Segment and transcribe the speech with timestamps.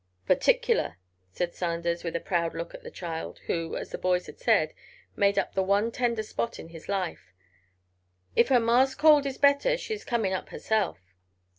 [0.25, 0.97] "Perticular,"
[1.29, 4.73] said Sanders, with a proud look at the child, who, as the boys had said,
[5.15, 7.31] made up the one tender spot in his life.
[8.35, 11.13] "If her ma's cold is better, she is coming up herself."